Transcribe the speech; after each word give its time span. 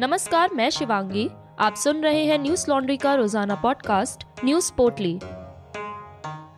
नमस्कार, 0.00 0.50
मैं 0.54 0.70
शिवांगी। 0.70 1.28
आप 1.58 1.74
सुन 1.74 2.02
रहे 2.02 2.24
हैं 2.24 2.38
न्यूज़ 2.38 2.64
लॉन्ड्री 2.68 2.96
का 2.96 3.14
रोज़ाना 3.14 3.54
पॉडकास्ट, 3.54 4.44
न्यूज़ 4.44 4.72
पोर्टली। 4.72 5.14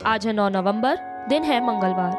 आज 0.06 0.26
है 0.26 0.32
9 0.32 0.48
नवंबर, 0.48 0.96
दिन 1.28 1.42
है 1.42 1.66
मंगलवार। 1.66 2.12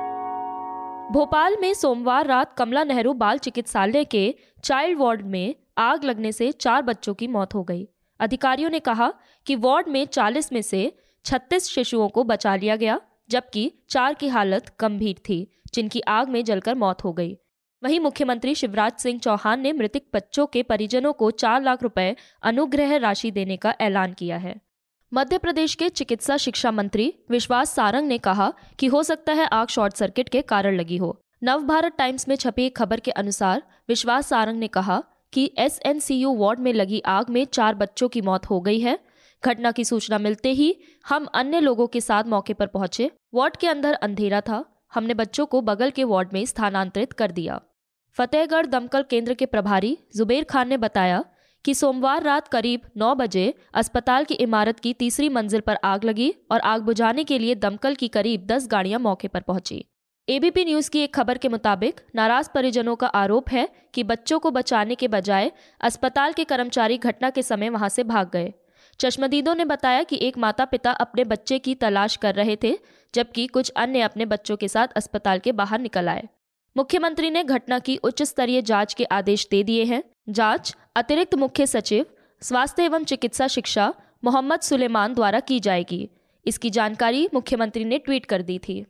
भोपाल 1.14 1.58
में 1.62 1.74
सोमवार 1.74 2.28
रात 2.28 2.54
कमला 2.54 2.84
नेहरू 2.84 3.14
बाल 3.14 3.38
चिकित्सालय 3.38 4.06
के 4.06 4.36
चाइल्ड 4.64 5.00
वार्ड 5.00 5.22
में 5.22 5.56
आग 5.78 6.04
लगने 6.04 6.32
से 6.32 6.52
चार 6.52 6.82
बच्चों 6.82 7.14
की 7.14 7.28
मौत 7.28 7.54
हो 7.54 7.64
गई। 7.64 7.88
अधिकारियों 8.20 8.70
ने 8.70 8.80
कहा 8.80 9.14
कि 9.46 9.56
वार्ड 9.56 9.88
में 9.88 10.06
40 10.06 10.54
में 10.54 10.62
से 10.62 10.98
36 11.26 11.70
शिशुओं 11.70 12.10
को 12.10 12.24
बचा 12.24 12.56
लिया 12.56 12.76
गया, 12.76 13.02
जबकि 13.30 13.72
चार 13.90 14.14
की 14.14 14.28
हालत 14.28 14.76
गंभीर 14.80 15.16
थी, 15.30 15.62
जिनकी 15.74 16.00
आग 16.00 16.30
में 16.30 16.44
जलकर 16.44 16.76
मौत 16.76 17.04
हो 17.04 17.14
गई। 17.14 17.38
वहीं 17.84 18.00
मुख्यमंत्री 18.00 18.56
शिवराज 18.56 18.92
सिंह 18.94 19.20
चौहान 19.20 19.60
ने 19.60 19.72
मृतक 19.74 20.02
बच्चों 20.14 20.46
के 20.46 20.62
परिजनों 20.64 21.14
को 21.14 21.32
चार 21.32 21.64
लाख 21.64 21.84
रुपए 21.84 22.16
अनुग्रह 22.44 22.96
राशि 22.98 23.32
देने 23.32 23.58
का 23.58 23.74
ऐलान 23.82 24.14
किया 24.14 24.38
है। 24.38 24.56
मध्य 25.14 25.38
प्रदेश 25.38 25.76
के 25.76 25.90
चिकित्सा 25.90 26.38
शिक्षा 26.38 26.72
मंत्री 26.72 27.14
विश्वास 27.30 27.74
सारंग 27.76 28.08
ने 28.08 28.18
कहा 28.18 28.54
कि 28.80 28.88
हो 28.88 29.04
सकता 29.04 29.34
है 29.34 29.48
आग 29.48 29.68
शॉर्ट 29.68 29.94
सर्किट 29.94 30.30
के 30.30 30.42
कारण 30.42 30.76
लगी 30.76 30.98
हो। 30.98 31.18
नव 31.44 31.64
भारत 31.64 31.96
टाइम्स 31.98 32.28
में 32.28 32.36
छपी 32.36 32.66
एक 32.66 32.78
खबर 32.78 33.00
के 33.00 33.12
अनुसार 33.12 33.64
विश्वास 33.90 34.28
सारंग 34.28 34.60
ने 34.60 34.68
कहा 34.68 35.04
कि 35.34 35.52
एस 35.58 35.80
वार्ड 36.22 36.60
में 36.60 36.74
लगी 36.74 37.02
आग 37.06 37.30
में 37.30 37.46
चार 37.46 37.76
बच्चों 37.76 38.10
की 38.10 38.22
मौत 38.22 38.46
हो 38.46 38.62
गई 38.62 38.80
है। 38.80 38.98
घटना 39.44 39.72
की 39.72 39.86
सूचना 39.86 40.18
मिलते 40.18 40.52
ही 40.52 40.76
हम 41.08 41.26
अन्य 41.26 41.60
लोगों 41.60 41.88
के 41.88 42.02
साथ 42.02 42.24
मौके 42.24 42.54
पर 42.54 42.68
पहुँचे। 42.68 43.12
वार्ड 43.34 43.58
के 43.58 43.68
अंदर 43.68 43.94
अंधेरा 43.94 44.42
था। 44.42 44.64
हमने 44.94 45.14
बच्चों 45.14 45.46
को 45.46 45.62
बगल 45.62 45.90
के 45.90 46.04
वार्ड 46.04 46.34
में 46.34 46.46
स्थानांतरित 46.46 47.14
कर 47.14 47.32
दिया। 47.32 47.62
फतेहगढ़ 48.18 48.66
दमकल 48.66 49.04
केंद्र 49.04 49.34
के 49.34 49.46
प्रभारी 49.46 49.98
जुबेर 50.16 50.44
खान 50.44 50.68
ने 50.70 50.78
बताया 50.78 51.24
कि 51.66 51.74
सोमवार 51.74 52.24
रात 52.24 52.48
करीब 52.48 52.82
9 52.98 53.14
बजे 53.16 53.54
अस्पताल 53.74 54.24
की 54.24 54.34
इमारत 54.34 54.80
की 54.80 54.94
तीसरी 54.94 55.30
मंजिल 55.30 55.62
पर 55.62 55.78
आग 55.84 56.04
लगी 56.04 56.34
और 56.52 56.60
आग 56.60 56.82
बुझाने 56.82 57.24
के 57.24 57.40
लिए 57.40 57.56
दमकल 57.56 57.96
की 57.96 58.08
करीब 58.08 58.46
10 58.48 58.68
गाड़ियाँ 58.68 59.00
मौके 59.00 59.28
पर 59.28 59.42
पहुँची। 59.42 59.86
एबीपी 60.28 60.66
न्यूज़ 60.66 60.90
की 60.90 61.00
एक 61.00 61.14
खबर 61.16 61.38
के 61.38 61.50
मुताबिक 61.50 62.02
नाराज़ 62.16 62.50
परिजनों 62.54 62.96
का 62.96 63.08
आरोप 63.08 63.50
है 63.50 63.68
कि 63.94 64.04
बच्चों 64.04 64.40
को 64.40 64.52
बचाने 64.52 64.96
के 64.96 65.08
बजाय 65.08 65.52
अस्पताल 65.82 66.34
के 66.34 66.44
कर्मचारी 66.44 66.98
घटना 66.98 67.30
के 67.30 67.44
समय 67.44 67.70
वहाँ 67.70 67.90
से 67.90 68.04
भाग 68.04 68.30
गए। 68.34 68.54
चश्मदीदों 69.00 69.56
ने 69.56 69.66
बताया 69.66 70.04
कि 70.04 70.20
एक 70.22 70.38
माता 70.38 70.66
पिता 70.66 70.92
अपने 70.92 71.24
बच्चे 71.24 71.60
की 71.60 71.76
तलाश 71.76 72.16
कर 72.16 72.36
रहे 72.36 72.58
थे, 72.64 72.78
जबकि 73.14 73.48
कुछ 73.48 73.70
अन्य 73.70 74.02
अपने 74.02 74.26
बच्चों 74.26 74.58
के 74.58 74.68
साथ 74.68 74.88
अस्पताल 74.96 75.40
के 75.40 75.52
बाहर 75.52 75.80
निकल 75.80 76.10
आए। 76.10 76.28
मुख्यमंत्री 76.76 77.30
ने 77.30 77.44
घटना 77.44 77.78
की 77.80 77.96
उच्च 77.98 78.22
स्तरीय 78.24 78.62
जाँच 78.62 78.94
के 78.94 79.04
आदेश 79.06 79.48
दे 79.52 79.64
दिए 79.64 79.84
हैं। 79.84 80.04
जाँच 80.30 80.76
अतिरिक्त 80.96 81.36
मुख्य 81.36 81.66
सचिव 81.66 82.06
स्वास्थ्य 82.42 82.84
एवं 82.84 83.04
चिकित्सा 83.04 83.48
शिक्षा 83.48 83.94
मोहम्मद 84.24 84.60
सुलेमान 84.60 85.14
द्वारा 85.14 85.40
की 85.40 85.60
जाएगी। 85.60 86.10
इसकी 86.46 86.70
जानकारी 86.70 87.28
मुख्यमंत्री 87.34 87.84
ने 87.86 87.98
ट्वीट 87.98 88.26
कर 88.26 88.42
दी 88.42 88.58
थी। 88.60 88.86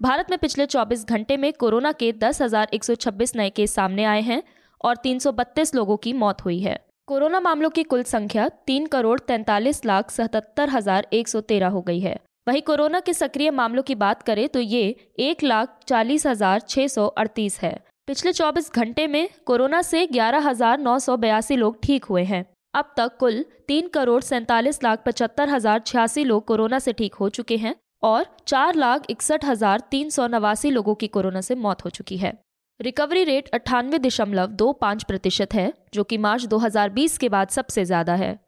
भारत 0.00 0.30
में 0.30 0.38
पिछले 0.38 0.66
24 0.66 1.04
घंटे 1.04 1.36
में 1.36 1.52
कोरोना 1.52 1.92
के 1.92 2.12
10,126 2.12 3.36
नए 3.36 3.50
केस 3.50 3.74
सामने 3.74 4.04
आए 4.04 4.20
हैं 4.20 4.42
और 4.84 4.96
332 4.96 5.74
लोगों 5.74 5.96
की 5.96 6.12
मौत 6.12 6.44
हुई 6.44 6.58
है। 6.60 6.78
कोरोना 7.08 7.40
मामलों 7.40 7.70
की 7.70 7.82
कुल 7.82 8.02
संख्या 8.02 8.48
तीन 8.66 8.86
करोड़ 8.86 9.18
तैंतालीस 9.20 9.84
लाख 9.84 10.10
सतहत्तर 10.10 10.68
हज़ार 10.68 11.06
एक 11.12 11.28
सौ 11.28 11.40
तेरह 11.40 11.68
हो 11.68 11.82
गई 11.82 12.00
है। 12.00 12.18
वहीं 12.46 12.60
कोरोना 12.62 13.00
के 13.00 13.12
सक्रिय 13.14 13.50
मामलों 13.50 13.82
की 13.82 13.94
बात 13.94 14.22
करें 14.22 14.48
तो 14.48 14.60
ये 14.60 14.84
एक 15.20 15.42
लाख 15.42 15.78
चालीस 15.88 16.26
हज़ार 16.26 16.60
छह 16.60 16.86
सौ 16.86 17.06
अड़तीस 17.06 17.58
है। 17.60 17.72
पिछले 18.08 18.32
24 18.32 18.72
घंटे 18.74 19.06
में 19.06 19.28
कोरोना 19.46 19.82
से 19.82 20.06
ग्यारह 20.06 20.48
हज़ार 20.48 20.78
नौ 20.80 20.98
सौ 20.98 21.16
बयासी 21.16 21.56
लोग 21.56 21.78
ठीक 21.82 22.04
हुए 22.04 22.24
हैं। 22.24 22.44
अब 22.74 22.92
तक 22.96 23.16
कुल 23.20 23.44
तीन 23.68 23.88
करोड़ 23.88 24.20
सैंतालीस 24.22 24.82
लाख 24.84 25.02
पचहत्तर 25.06 25.48
हज़ार 25.48 25.80
छियासी 25.80 26.24
लोग 26.24 26.44
कोरोना 26.46 26.78
से 26.78 26.92
ठीक 26.92 27.14
हो 27.14 27.28
चुके 27.30 27.56
हैं 27.56 27.74
और 28.02 28.26
चार 28.46 28.74
लाख 28.76 29.10
इकसठ 29.10 29.44
हज़ार 29.44 29.82
तीन 29.90 30.10
सौ 30.10 30.26
नवासी 30.28 30.70
लोगों 30.70 30.94
की 30.94 31.06
कोरोना 31.08 31.40
से 31.40 31.54
मौत 31.56 31.84
हो 31.84 31.90
चुकी 31.90 32.16
है। 32.16 32.38
रिकवरी 32.80 33.24
रेट 33.24 33.48
अट्ठानवे 33.54 33.98
दशमलव 34.00 34.46
दो 34.48 34.72
पाँच 34.74 35.02
प्रतिशत 35.04 35.54
है, 35.54 35.72
जो 35.94 36.04
कि 36.04 36.18
मार्च 36.18 36.46
2020 36.46 37.18
के 37.18 37.28
बाद 37.28 37.48
सबसे 37.50 37.84
ज़्यादा 37.84 38.14
है। 38.16 38.38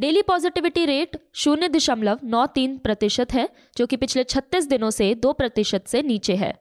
डेली 0.00 0.22
पॉजिटिविटी 0.22 0.84
रेट 0.86 1.16
शून्य 1.34 1.68
दशमलव 1.68 2.18
नौ 2.24 2.46
तीन 2.46 2.76
प्रतिशत 2.78 3.32
है, 3.32 3.48
जो 3.76 3.86
कि 3.86 3.96
पिछले 3.96 4.24
36 4.24 4.66
दिनों 4.68 4.90
से 4.90 5.14
दो 5.14 5.32
प्रतिशत 5.32 5.84
से 5.86 6.02
नीचे 6.02 6.34
है। 6.34 6.52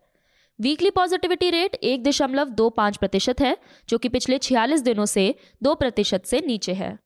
वीकली 0.59 0.89
पॉजिटिविटी 0.89 1.49
रेट 1.49 1.75
एक 1.75 2.03
दशमलव 2.03 2.49
दो 2.49 2.69
पाँच 2.69 2.97
प्रतिशत 2.97 3.41
है, 3.41 3.57
जो 3.89 3.97
कि 3.97 4.09
पिछले 4.09 4.37
छियालीस 4.37 4.81
दिनों 4.81 5.05
से 5.05 5.35
दो 5.63 5.73
प्रतिशत 5.75 6.25
से 6.25 6.41
नीचे 6.47 6.73
है। 6.73 6.97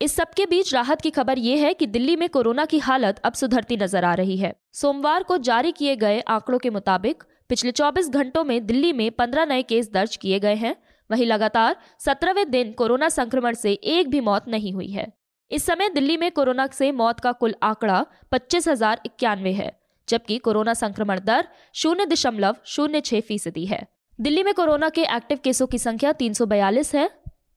इस 0.00 0.14
सबके 0.14 0.46
बीच 0.46 0.72
राहत 0.74 1.00
की 1.00 1.10
खबर 1.10 1.38
यह 1.38 1.64
है 1.64 1.72
कि 1.74 1.86
दिल्ली 1.86 2.16
में 2.16 2.28
कोरोना 2.28 2.64
की 2.64 2.78
हालत 2.78 3.18
अब 3.24 3.32
सुधरती 3.32 3.76
नज़र 3.76 4.04
आ 4.04 4.14
रही 4.14 4.36
है। 4.36 4.54
सोमवार 4.72 5.22
को 5.22 5.38
जारी 5.38 5.72
किए 5.72 5.96
गए 5.96 6.20
आंकड़ों 6.20 6.58
के 6.58 6.70
मुताबिक 6.70 7.22
पिछले 7.48 7.72
24 7.72 8.08
घंटों 8.08 8.44
में 8.44 8.66
दिल्ली 8.66 8.92
में 8.92 9.10
15 9.10 9.46
नए 9.46 9.62
केस 9.62 9.90
दर्ज 9.92 10.16
किए 10.16 10.40
गए 10.40 10.54
हैं, 10.54 10.76
वहीं 11.10 11.26
लगातार 11.26 11.76
सत्रहवें 11.98 12.50
दिन 12.50 12.72
कोरोना 12.72 13.08
संक्रमण 13.08 13.54
से 13.54 13.72
एक 13.72 14.10
भी 14.10 14.20
मौत 14.20 14.48
नहीं 14.48 14.72
हुई 14.72 14.88
है। 14.88 15.19
इस 15.50 15.64
समय 15.66 15.88
दिल्ली 15.88 16.16
में 16.16 16.30
कोरोना 16.30 16.66
से 16.68 16.90
मौत 16.92 17.20
का 17.20 17.30
कुल 17.32 17.54
आंकड़ा 17.62 18.04
पच्चीस 18.32 18.68
हज़ार 18.68 19.00
इक्यानवे 19.06 19.52
है, 19.52 19.70
जबकि 20.08 20.36
कोरोना 20.38 20.74
संक्रमण 20.74 21.20
दर 21.20 21.48
शून्य 21.74 22.06
दशमलव 22.06 22.56
शून्य 22.66 23.00
छह 23.00 23.20
फ़ीसदी 23.20 23.64
है। 23.66 23.86
दिल्ली 24.18 24.42
में 24.42 24.52
कोरोना 24.54 24.88
के 24.88 25.02
एक्टिव 25.06 25.38
केसों 25.44 25.66
की 25.66 25.78
संख्या 25.78 26.12
तीन 26.14 26.32
सौ 26.32 26.46
बयालीस 26.46 26.94
है। 26.94 27.08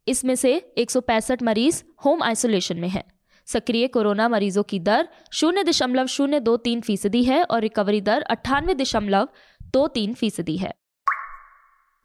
इसमें 0.08 0.36
से 0.36 0.54
एक 0.78 0.92
सौ 0.92 1.02
पैंसठ 1.02 1.44
मरीज़ 1.44 1.84
होम 2.06 2.24
आइसोलेशन 2.24 2.78
में 2.78 2.88
है। 2.90 3.04
सक्रिय 3.48 3.88
कोरोना 3.88 4.28
मरीजों 4.30 4.64
की 4.64 4.80
दर 4.80 5.08
शून्य 5.32 5.64
दशमलव 5.64 6.08
शून्य 6.08 6.40
दो 6.40 6.56
तीन 6.60 6.82
फ़ीसदी 6.82 7.24
है 7.24 7.44
और 7.44 7.62
रिकवरी 7.62 8.00
दर 8.02 8.22
अट्ठानवे 8.30 8.76
दशमलव 8.76 9.28
दो 9.74 9.88
तीन 9.90 10.14
फ़ीसदी 10.14 10.56
है। 10.58 10.74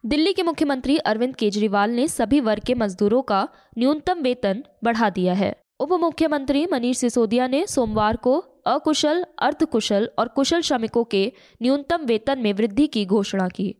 दिल्ली 0.04 0.32
के 0.32 0.42
मुख्यमंत्री 0.42 0.96
अरविंद 0.98 1.34
केजरीवाल 1.36 1.90
ने 1.90 2.06
सभी 2.08 2.40
वर्ग 2.40 2.64
के 2.64 2.74
मजदूरों 2.74 3.22
का 3.22 3.46
न्यूनतम 3.78 4.20
वेतन 4.22 4.62
बढ़ा 4.84 5.10
दिया 5.10 5.34
है। 5.34 5.54
उप 5.80 5.92
मुख्यमंत्री 5.94 6.66
मनीष 6.66 6.98
सिसोदिया 6.98 7.46
ने 7.46 7.66
सोमवार 7.66 8.16
को 8.16 8.36
अकुशल, 8.66 9.24
अर्धकुशल 9.38 10.08
और 10.18 10.28
कुशल 10.28 10.60
श्रमिकों 10.60 11.04
के 11.04 11.20
न्यूनतम 11.60 12.04
वेतन 12.04 12.38
में 12.38 12.52
वृद्धि 12.52 12.86
की 12.86 13.04
घोषणा 13.06 13.46
की। 13.48 13.74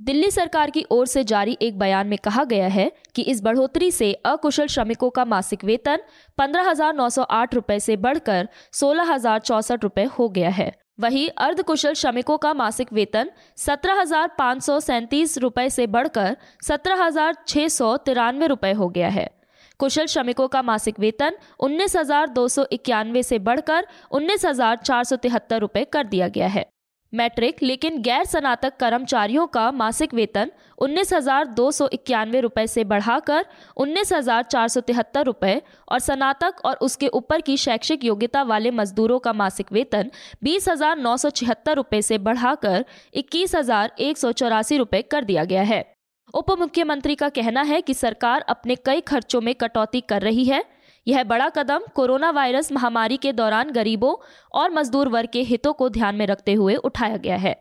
दिल्ली 0.00 0.30
सरकार 0.30 0.70
की 0.70 0.84
ओर 0.90 1.06
से 1.06 1.22
जारी 1.24 1.56
एक 1.62 1.78
बयान 1.78 2.06
में 2.06 2.18
कहा 2.18 2.44
गया 2.44 2.68
है 2.68 2.90
कि 3.14 3.22
इस 3.22 3.42
बढ़ोतरी 3.42 3.90
से 3.90 4.12
अकुशल 4.26 4.66
श्रमिकों 4.66 5.10
का 5.10 5.24
मासिक 5.24 5.64
वेतन 5.64 5.98
पंद्रह 6.38 6.68
हज़ार 6.70 6.94
नौ 6.94 7.08
सौ 7.08 7.22
आठ 7.22 7.54
रुपए 7.54 7.78
से 7.80 7.96
बढ़कर 7.98 8.48
सोलह 8.72 9.12
हज़ार 9.12 9.38
चौसठ 9.40 9.82
रुपए 9.82 10.04
हो 10.18 10.28
गया 10.30 10.50
है। 10.50 10.72
वहीं 11.00 11.28
अर्धकुशल 11.38 11.94
श्रमिकों 11.94 12.38
का 12.38 12.52
मासिक 12.54 12.92
वेतन 12.92 13.30
सत्रह 13.58 14.00
हज़ार 14.00 14.28
पाँच 14.38 14.62
सौ 14.62 14.80
सैंतीस 14.80 15.38
रुपए 15.38 15.68
से 15.70 15.86
बढ़कर 15.88 16.36
सत्रह 16.62 17.02
हज़ार 17.02 17.68
सौ 17.70 17.96
तिरानवे 17.98 18.46
रुपए 18.46 18.72
हो 18.72 18.88
गया 18.88 19.08
है। 19.10 19.28
कुशल 19.80 20.06
श्रमिकों 20.06 20.48
का 20.48 20.62
मासिक 20.62 21.00
वेतन 21.00 21.36
उन्नीस 21.60 21.96
हज़ार 21.96 22.28
दो 22.30 22.46
सौ 22.48 22.64
इक्यानवे 22.72 23.22
से 23.22 23.38
बढ़कर 23.40 23.86
उन्नीस 24.10 24.44
हज़ार 24.46 24.76
चार 24.78 25.04
सौ 25.04 25.16
तिहत्तर 25.18 25.60
रुपए 25.60 25.84
कर 25.86 26.06
दिया 26.06 26.28
गया 26.28 26.46
है। 26.48 26.64
मैट्रिक, 27.12 27.62
लेकिन 27.62 28.00
गैर 28.02 28.24
स्नातक 28.24 28.76
कर्मचारियों 28.76 29.46
का 29.46 29.70
मासिक 29.72 30.14
वेतन 30.14 30.50
उन्नीस 30.78 31.12
हज़ार 31.12 31.46
दो 31.48 31.70
सौ 31.70 31.86
इक्यानवे 31.92 32.40
रुपए 32.40 32.66
से 32.66 32.84
बढ़ाकर 32.84 33.44
उन्नीस 33.76 34.12
हज़ार 34.12 34.42
चार 34.44 34.68
सौ 34.68 34.80
तिहत्तर 34.82 35.24
रुपए 35.24 35.60
और 35.88 35.98
स्नातक 36.00 36.64
और 36.64 36.76
उसके 36.82 37.08
ऊपर 37.14 37.40
की 37.40 37.56
शैक्षिक 37.56 38.04
योग्यता 38.04 38.42
वाले 38.44 38.70
मजदूरों 38.72 39.18
का 39.18 39.32
मासिक 39.34 39.72
वेतन 39.72 40.10
बीस 40.44 40.68
हज़ार 40.68 40.98
नौ 40.98 41.16
सौ 41.16 41.30
छिहत्तर 41.32 41.76
रुपए 41.76 42.02
से 42.02 42.18
बढ़ाकर 42.20 42.84
इक्कीस 43.14 43.54
हज़ार 43.54 43.92
एक 44.00 44.18
सौ 44.18 44.32
चौरासी 44.32 44.78
रुपए 44.78 45.02
कर 45.02 45.24
दिया 45.24 45.44
गया 45.44 45.62
है। 45.64 45.82
उप 46.34 46.50
मुख्यमंत्री 46.50 47.14
का 47.14 47.28
कहना 47.28 47.62
है 47.62 47.80
कि 47.80 47.94
सरकार 47.94 48.40
अपने 48.40 48.76
कई 48.76 49.00
खर्चों 49.00 49.40
में 49.40 49.54
कटौती 49.54 50.00
कर 50.00 50.22
रही 50.22 50.44
है। 50.44 50.64
यह 51.06 51.24
बड़ा 51.24 51.48
कदम 51.48 51.80
कोरोना 51.94 52.30
वायरस 52.30 52.72
महामारी 52.72 53.16
के 53.16 53.32
दौरान 53.32 53.70
गरीबों 53.70 54.14
और 54.54 54.70
मजदूर 54.70 55.08
वर्ग 55.08 55.28
के 55.32 55.42
हितों 55.42 55.72
को 55.72 55.88
ध्यान 55.88 56.14
में 56.14 56.26
रखते 56.26 56.52
हुए 56.52 56.74
उठाया 56.74 57.16
गया 57.16 57.36
है। 57.36 57.54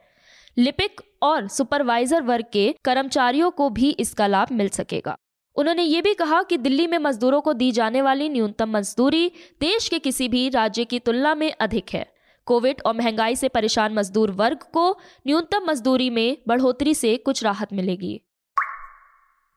लिपिक 0.58 1.02
और 1.24 1.48
सुपरवाइजर 1.48 2.22
वर्ग 2.22 2.46
के 2.54 2.76
कर्मचारियों 2.86 3.52
को 3.52 3.70
भी 3.70 3.90
इसका 3.90 4.28
लाभ 4.28 4.48
मिल 4.52 4.70
सकेगा। 4.70 5.16
उन्होंने 5.56 5.84
ये 5.84 6.02
भी 6.02 6.14
कहा 6.14 6.44
कि 6.44 6.58
दिल्ली 6.58 6.88
में 6.88 6.98
मजदूरों 6.98 7.42
को 7.42 7.54
दी 7.54 7.72
जाने 7.72 8.02
वाली 8.02 8.30
न्यूनतम 8.30 8.70
मजदूरी 8.70 9.32
देश 9.62 9.90
के 9.90 10.00
किसी 10.00 10.28
भी 10.28 10.50
राज्य 10.50 10.86
की 10.86 11.00
तुलना 11.00 11.36
में 11.36 11.52
अधिक 11.52 11.94
है। 11.94 12.06
कोविड 12.46 12.82
और 12.86 12.94
महँगाई 12.94 13.36
से 13.36 13.48
परेशान 13.48 13.94
मजदूर 13.94 14.32
वर्ग 14.32 14.58
को 14.74 14.92
न्यूनतम 15.28 15.62
मजदूरी 15.68 16.10
में 16.10 16.38
बढ़ोतरी 16.48 16.94
से 16.94 17.18
कुछ 17.18 17.44
राहत 17.44 17.74
मिलेगी। 17.74 18.22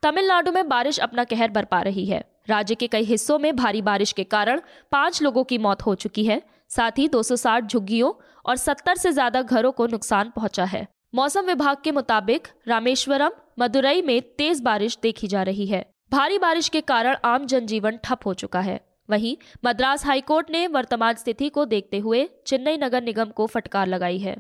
तमिलनाडु 0.02 0.50
में 0.52 0.69
बारिश 0.69 0.98
अपना 0.98 1.25
कहर 1.25 1.50
बरपा 1.50 1.81
रही 1.82 2.04
है। 2.06 2.25
राज्य 2.48 2.75
के 2.75 2.87
कई 2.87 3.04
हिस्सों 3.04 3.38
में 3.38 3.54
भारी 3.56 3.81
बारिश 3.82 4.12
के 4.12 4.25
कारण 4.25 4.60
पाँच 4.93 5.22
लोगों 5.22 5.44
की 5.44 5.58
मौत 5.58 5.82
हो 5.82 5.94
चुकी 5.94 6.25
है। 6.25 6.40
साथ 6.70 6.98
ही 6.98 7.08
260 7.08 7.66
झुग्गियों 7.66 8.12
और 8.44 8.56
70 8.56 8.96
से 8.96 9.12
ज़्यादा 9.12 9.43
घरों 9.43 9.72
को 9.72 9.87
नुकसान 9.87 10.31
पहुँचा 10.37 10.64
है। 10.64 10.87
मौसम 11.14 11.46
विभाग 11.46 11.76
के 11.84 11.93
मुताबिक 11.93 12.48
रामेश्वरम, 12.69 13.31
मदुरई 13.58 14.02
में 14.02 14.20
तेज 14.38 14.60
बारिश 14.60 14.98
देखी 15.02 15.26
जा 15.26 15.43
रही 15.43 15.66
है। 15.66 15.84
भारी 16.12 16.38
बारिश 16.38 16.69
के 16.69 16.81
कारण 16.82 17.16
आम 17.25 17.46
जनजीवन 17.46 17.99
ठप 18.04 18.26
हो 18.26 18.34
चुका 18.34 18.60
है। 18.60 18.81
वहीं 19.08 19.37
मद्रास 19.64 20.06
हाईकोर्ट 20.06 20.50
ने 20.50 20.66
वर्तमान 20.69 21.14
स्थिति 21.14 21.49
को 21.49 21.64
देखते 21.66 21.99
हुए 21.99 22.28
चेन्नई 22.46 22.76
नगर 22.76 23.02
निगम 23.02 23.31
को 23.31 23.46
फटकार 23.46 23.87
लगाई 23.87 24.19
है। 24.19 24.37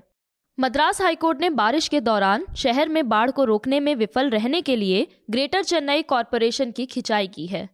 मद्रास 0.58 1.00
हाईकोर्ट 1.02 1.40
ने 1.40 1.48
बारिश 1.50 1.86
के 1.88 2.00
दौरान 2.00 2.44
शहर 2.56 2.88
में 2.88 3.08
बाढ़ 3.08 3.30
को 3.30 3.44
रोकने 3.44 3.78
में 3.80 3.94
विफल 3.94 4.30
रहने 4.30 4.60
के 4.60 4.76
लिए 4.76 5.06
ग्रेटर 5.30 5.64
चेन्नई 5.64 6.02
कॉरपोरेशन 6.02 6.70
की 6.70 6.86
खिंचाई 6.86 7.26
की 7.26 7.46
है। 7.46 7.68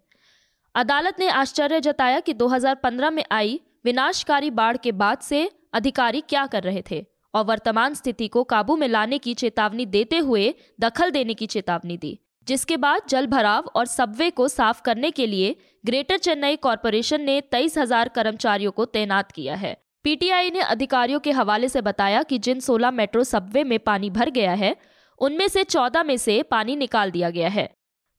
अदालत 0.75 1.20
ने 1.20 1.29
आश्चर्य 1.31 1.81
जताया 1.81 2.20
कि 2.20 2.34
2015 2.34 3.11
में 3.11 3.23
आई 3.32 3.61
विनाशकारी 3.84 4.50
बाढ़ 4.50 4.76
के 4.76 4.93
बाद 4.94 5.19
से 5.19 5.49
अधिकारी 5.73 6.20
क्या 6.20 6.44
कर 6.46 6.62
रहे 6.62 6.82
थे 6.90 7.05
और 7.34 7.44
वर्तमान 7.44 7.94
स्थिति 7.94 8.29
को 8.29 8.43
काबू 8.44 8.76
में 8.76 8.88
लाने 8.88 9.19
की 9.19 9.35
चेतावनी 9.35 9.87
देते 9.87 10.19
हुए 10.19 10.55
दखल 10.81 11.11
देने 11.11 11.35
की 11.35 11.46
चेतावनी 11.46 11.96
दी, 11.96 12.19
जिसके 12.46 12.76
बाद 12.76 13.02
जल 13.08 13.26
भराव 13.26 13.70
और 13.76 13.87
सबवे 13.87 14.31
को 14.31 14.49
साफ़ 14.49 14.82
करने 14.82 15.11
के 15.11 15.26
लिए 15.26 15.55
ग्रेटर 15.85 16.19
चेन्नई 16.19 16.56
कॉरपोरेशन 16.58 17.23
ने 17.23 17.40
तेईस 17.43 17.78
हज़ार 17.78 18.08
कर्मचारियों 18.08 18.73
को 18.73 18.85
तैनात 18.87 19.32
किया 19.32 19.55
है। 19.55 19.76
पीटीआई 20.04 20.50
ने 20.50 20.60
अधिकारियों 20.60 21.20
के 21.20 21.31
हवाले 21.31 21.69
से 21.69 21.81
बताया 21.81 22.22
कि 22.22 22.38
जिन 22.38 22.60
16 22.60 22.90
मेट्रो 22.90 23.25
सबवे 23.25 23.64
में 23.64 23.78
पानी 23.78 24.10
भर 24.10 24.31
गया 24.31 24.52
है, 24.52 24.76
उनमें 25.19 25.49
से 25.49 25.64
14 25.64 26.04
में 26.04 26.16
से 26.16 26.43
पानी 26.43 26.76
निकाल 26.76 27.10
दिया 27.10 27.31
गया 27.31 27.49
है। 27.49 27.69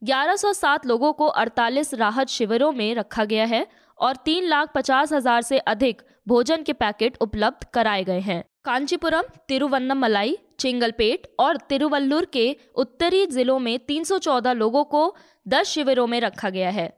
1107 0.02 0.86
लोगों 0.86 1.14
को 1.14 1.28
48 1.28 1.94
राहत 1.94 2.28
शिविरों 2.28 2.72
में 2.72 2.96
रखा 2.96 3.26
गया 3.26 3.46
है 3.46 3.68
और 4.00 4.16
तीन 4.16 4.46
लाख 4.46 4.72
पचास 4.76 5.14
हज़ार 5.14 5.42
से 5.42 5.58
अधिक 5.58 6.02
भोजन 6.28 6.64
के 6.64 6.74
पैकेट 6.74 7.18
उपलब्ध 7.22 7.68
कराए 7.74 8.04
गए 8.04 8.20
हैं। 8.20 8.44
कांचीपुरम, 8.66 9.24
तिरुवन्नमलाई, 9.48 10.38
चिंगलपेट 10.60 11.28
और 11.40 11.58
तिरुवल्लुर 11.58 12.26
के 12.26 12.56
उत्तरी 12.76 13.26
जिलों 13.26 13.60
में 13.60 13.78
314 13.80 14.54
लोगों 14.54 14.84
को 14.84 15.16
10 15.48 15.68
शिविरों 15.68 16.08
में 16.08 16.20
रखा 16.22 16.50
गया 16.50 16.70
है। 16.70 16.92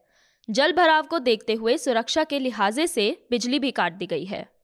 जल 0.50 0.74
भराव 0.74 1.04
को 1.04 1.20
देखते 1.20 1.54
हुए 1.54 1.78
सुरक्षा 1.78 2.24
के 2.24 2.40
लिहाजे 2.40 2.88
से 2.88 3.26
बिजली 3.32 3.60
भी 3.60 3.72
काट 3.72 3.94
दी 3.94 4.06
गई 4.06 4.26
है। 4.26 4.55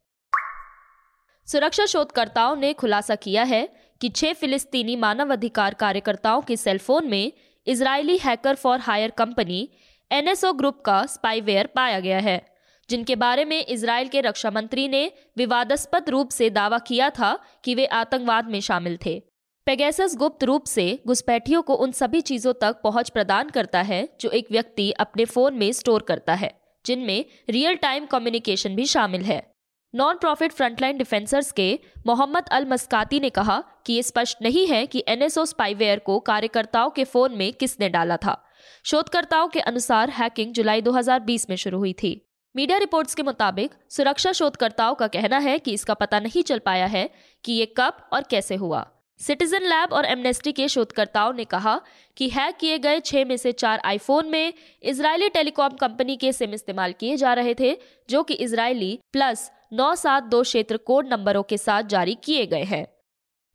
सुरक्षा 1.48 1.86
शोधकर्ताओं 1.86 2.56
ने 2.56 2.72
खुलासा 2.74 3.16
किया 3.16 3.44
है 3.44 3.68
कि 4.02 4.10
छह 4.10 4.34
फिलिस्तीनी 4.34 4.96
मानवाधिकार 4.96 5.74
कार्यकर्ताओं 5.74 6.42
के 6.42 6.58
सेलफोन 6.58 7.08
में 7.08 7.32
Israeli 7.68 8.18
hacker 8.18 8.56
for 8.56 8.80
hire 8.80 9.12
company, 9.12 9.68
NSO 10.12 10.52
group 10.54 10.82
का 10.82 11.06
स्पाईवेयर 11.06 11.68
पाया 11.68 12.00
गया 12.00 12.20
है, 12.20 12.42
जिनके 12.90 13.16
बारे 13.16 13.46
में 13.46 13.66
इसराइल 13.66 14.08
के 14.08 14.22
रक्षा 14.22 14.52
मंत्री 14.52 14.88
ने 14.88 15.12
विवादास्पद 15.38 16.10
रूप 16.10 16.30
से 16.30 16.50
दावा 16.50 16.80
किया 16.80 17.10
था 17.10 17.38
कि 17.64 17.76
वे 17.76 17.86
आतंकवाद 17.86 18.50
में 18.50 18.60
शामिल 18.62 18.98
थे। 19.06 19.20
पेगेसस 19.68 20.16
गुप्त 20.18 20.44
रूप 20.44 20.66
से 20.66 21.00
घुसपैठियों 21.08 21.62
को 21.62 21.76
उन 21.76 21.92
सभी 21.94 22.22
चीज़ों 22.24 22.54
तक 22.54 22.82
पहुँच 22.84 23.10
प्रदान 23.10 23.50
करता 23.50 23.82
है 23.84 24.08
जो 24.22 24.30
एक 24.30 24.52
व्यक्ति 24.52 24.92
अपने 25.00 25.26
फ़ोन 25.26 25.56
में 25.56 25.72
स्टोर 25.74 26.02
करता 26.04 26.34
है, 26.34 26.54
जिनमें 26.86 27.26
रियल 27.50 27.76
टाइम 27.78 28.06
कम्युनिकेशन 28.06 28.76
भी 28.76 28.86
शामिल 28.88 29.22
है। 29.24 29.51
नॉन 29.94 30.18
प्रॉफिट 30.18 30.52
फ्रंटलाइन 30.52 30.98
डिफेंसर्स 30.98 31.52
के 31.52 31.80
मोहम्मद 32.08 32.46
अल 32.52 32.66
मस्काती 32.66 33.20
ने 33.20 33.30
कहा 33.30 33.64
कि 33.86 33.94
ये 33.94 34.04
स्पष्ट 34.04 34.38
नहीं 34.42 34.66
है 34.68 34.86
कि 34.88 35.04
एनएसओ 35.08 35.44
स्पाईवेयर 35.46 36.00
को 36.00 36.20
कार्यकर्ताओं 36.20 36.90
के 36.90 37.04
फ़ोन 37.04 37.36
में 37.38 37.52
किसने 37.54 37.90
डाला 37.90 38.18
था। 38.18 38.38
शोधकर्ताओं 38.86 39.48
के 39.48 39.60
अनुसार 39.60 40.10
हैकिंग 40.10 40.54
जुलाई 40.54 40.82
2020 40.82 41.50
में 41.50 41.56
शुरू 41.56 41.80
हुई 41.80 41.94
थी। 41.94 42.14
मीडिया 42.56 42.78
रिपोर्ट्स 42.78 43.16
के 43.16 43.24
मुताबिक 43.24 43.72
सुरक्षा 43.90 44.32
शोधकर्ताओं 44.32 44.96
का 44.96 45.08
कहना 45.08 45.38
है 45.40 45.60
कि 45.60 45.74
इसका 45.74 45.94
पता 45.94 46.20
नहीं 46.20 46.44
चल 46.44 46.60
पाया 46.60 46.86
है 46.86 47.10
कि 47.44 47.54
ये 47.54 47.74
कब 47.78 48.10
और 48.14 48.24
कैसे 48.30 48.56
हुआ। 48.56 48.88
सिटीजन 49.20 49.64
लैब 49.64 49.94
और 49.94 50.06
एमनेस्टी 50.06 50.52
के 50.52 50.68
शोधकर्ताओं 50.68 51.34
ने 51.34 51.44
कहा 51.46 51.80
कि 52.18 52.30
हैक 52.30 52.56
किए 52.58 52.78
गए 52.80 53.00
छह 53.00 53.26
में 53.26 53.38
से 53.38 53.52
चार 53.52 53.82
आईफोन 53.86 54.30
में 54.30 54.54
इजरायली 54.84 55.30
टेलीकॉम 55.30 55.76
कंपनी 55.78 56.16
के 56.16 56.32
सिम 56.34 56.54
इस्तेमाल 56.54 56.94
किए 56.94 57.18
जा 57.18 57.34
रहे 57.34 57.56
थे, 57.60 57.78
जो 58.10 58.24
कि 58.24 58.34
इजरायली 58.34 59.00
प्लस 59.14 59.52
नौ 59.72 59.94
सात 59.96 60.24
दो 60.24 60.42
क्षेत्र 60.42 60.78
कोड 60.78 61.08
नंबरों 61.08 61.42
के 61.44 61.58
साथ 61.58 61.84
जारी 61.84 62.14
किए 62.24 62.46
गए 62.46 62.64
हैं। 62.64 62.86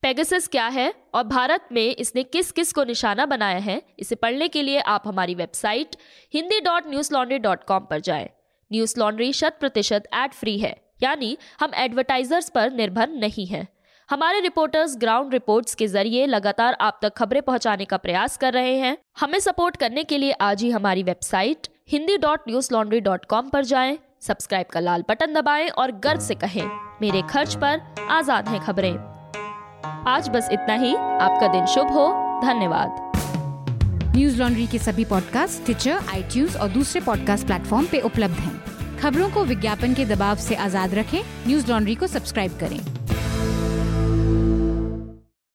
पेगसिस 0.03 0.47
क्या 0.49 0.67
है 0.67 0.93
और 1.15 1.25
भारत 1.25 1.69
में 1.73 1.85
इसने 1.85 2.23
किस 2.25 2.53
किस 2.53 2.73
को 2.73 2.85
निशाना 2.85 3.27
बनाया 3.27 3.59
है 3.59 3.81
इसे 3.99 4.15
पढ़ने 4.15 4.49
के 4.49 4.63
लिए 4.63 4.81
आप 4.87 5.03
हमारी 5.07 5.35
website 5.35 5.97
Hindi 6.35 6.61
dot 6.61 6.89
news 6.91 7.13
laundry 7.15 7.39
dot 7.39 7.65
com 7.65 7.87
पर 7.91 8.01
जाएँ। 8.01 8.29
न्यूज़ 8.71 8.99
लॉन्ड्री 9.01 9.33
शत 9.33 9.57
प्रतिशत 9.61 10.09
एड 10.15 10.33
फ्री 10.33 10.59
है 10.59 10.75
यानी 11.03 11.37
हम 11.61 11.75
एडवर्टाइजर्स 11.77 12.49
पर 12.49 12.73
निर्भर 12.73 13.09
नहीं 13.11 13.47
हैं। 13.47 13.67
हमारे 14.09 14.41
रिपोर्टर्स 14.41 14.97
ग्राउंड 14.97 15.33
रिपोर्ट्स 15.33 15.75
के 15.75 15.87
ज़रिए 15.89 16.27
लगातार 16.27 16.77
आप 16.81 16.99
तक 17.03 17.15
खबरें 17.17 17.43
पहुँचाने 17.43 17.85
का 17.85 17.97
प्रयास 17.99 18.37
कर 18.37 18.53
रहे 18.53 18.75
हैं। 18.79 18.97
हमें 19.21 19.39
सपोर्ट 19.41 19.77
करने 19.77 20.05
के 20.05 20.19
लिए 20.19 20.33
आज 20.43 20.63
ही 20.63 20.71
हमारी 20.71 21.03
website 21.03 21.69
Hindi 21.91 22.17
dot 22.19 22.49
news 22.49 22.73
laundry 22.73 23.01
dot 23.01 23.25
com 23.25 23.49
पर 23.49 23.65
जाएँ, 23.65 23.99
सब्सक्राइब 24.23 24.67
का 24.67 24.81
लाल 24.81 25.05
बटन 25.09 25.35
दबाएँ 25.35 25.69
और 25.69 25.91
गर्व 25.93 26.21
से 26.21 26.35
कहें, 26.35 26.67
मेरे 27.03 27.23
खर्च 27.23 27.55
पर 27.55 27.81
आज़ाद 28.11 28.49
हैं 28.49 28.61
खबरें। 28.61 28.97
आज 30.09 30.29
बस 30.29 30.49
इतना 30.53 30.75
ही। 30.75 30.95
आपका 30.97 31.49
दिन 31.49 31.67
शुभ 31.67 31.91
हो। 31.93 32.09
धन्यवाद। 32.43 33.13
न्यूज़ 34.17 34.39
लॉन्ड्री 34.39 34.67
के 34.67 34.79
सभी 34.79 35.05
पॉडकास्ट 35.05 35.65
ट्विटर 35.65 35.99
आई 36.11 36.47
और 36.61 36.69
दूसरे 36.69 37.01
पॉडकास्ट 37.01 37.47
प्लेटफॉर्म 37.47 37.87
पे 37.87 38.01
उपलब्ध 38.01 38.35
हैं। 38.35 38.99
खबरों 38.99 39.31
को 39.31 39.45
विज्ञापन 39.45 39.95
के 39.95 40.05
दबाव 40.05 40.37
से 40.37 40.55
आज़ाद 40.55 40.95
रखें। 40.95 41.21
न्यूज़ 41.47 41.71
लॉन्ड्री 41.71 41.95
को 41.95 42.07
सब्सक्राइब 42.07 42.59
करें। 42.61 43.06